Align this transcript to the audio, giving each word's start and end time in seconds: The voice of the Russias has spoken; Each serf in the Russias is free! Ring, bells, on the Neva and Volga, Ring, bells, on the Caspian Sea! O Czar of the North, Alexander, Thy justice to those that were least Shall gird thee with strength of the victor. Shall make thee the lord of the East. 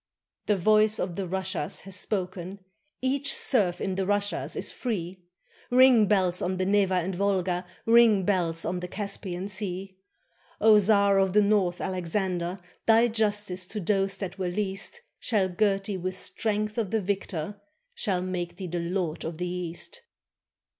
The 0.47 0.55
voice 0.55 0.97
of 0.97 1.15
the 1.15 1.27
Russias 1.27 1.81
has 1.81 1.95
spoken; 1.95 2.57
Each 3.03 3.35
serf 3.35 3.79
in 3.79 3.93
the 3.93 4.07
Russias 4.07 4.55
is 4.55 4.71
free! 4.71 5.21
Ring, 5.69 6.07
bells, 6.07 6.41
on 6.41 6.57
the 6.57 6.65
Neva 6.65 6.95
and 6.95 7.13
Volga, 7.13 7.67
Ring, 7.85 8.23
bells, 8.23 8.65
on 8.65 8.79
the 8.79 8.87
Caspian 8.87 9.47
Sea! 9.47 9.99
O 10.59 10.79
Czar 10.79 11.19
of 11.19 11.33
the 11.33 11.41
North, 11.43 11.79
Alexander, 11.79 12.57
Thy 12.87 13.09
justice 13.09 13.67
to 13.67 13.79
those 13.79 14.17
that 14.17 14.39
were 14.39 14.49
least 14.49 15.01
Shall 15.19 15.47
gird 15.49 15.85
thee 15.85 15.97
with 15.97 16.17
strength 16.17 16.79
of 16.79 16.89
the 16.89 16.99
victor. 17.03 17.61
Shall 17.93 18.23
make 18.23 18.57
thee 18.57 18.65
the 18.65 18.79
lord 18.79 19.23
of 19.23 19.37
the 19.37 19.47
East. 19.47 20.01